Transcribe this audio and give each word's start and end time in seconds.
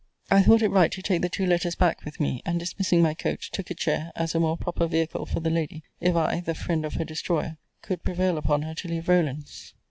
I 0.31 0.41
thought 0.41 0.63
it 0.63 0.69
right 0.69 0.91
to 0.93 1.01
take 1.03 1.21
the 1.21 1.29
two 1.29 1.45
letters 1.45 1.75
back 1.75 2.03
with 2.03 2.19
me; 2.19 2.41
and, 2.43 2.59
dismissing 2.59 3.03
my 3.03 3.13
coach, 3.13 3.51
took 3.51 3.69
a 3.69 3.75
chair, 3.75 4.11
as 4.15 4.33
a 4.33 4.39
more 4.39 4.57
proper 4.57 4.87
vehicle 4.87 5.27
for 5.27 5.41
the 5.41 5.51
lady, 5.51 5.83
if 5.99 6.15
I 6.15 6.39
(the 6.39 6.55
friend 6.55 6.85
of 6.85 6.95
her 6.95 7.05
destroyer) 7.05 7.57
could 7.83 8.03
prevail 8.03 8.39
upon 8.39 8.63
her 8.63 8.73
to 8.73 8.87
leave 8.87 9.07
Rowland's. 9.07 9.75